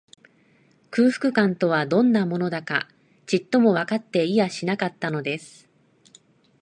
[0.89, 2.87] 空腹感とは、どんなものだか、
[3.27, 5.69] ちっともわかっていやしなかったのです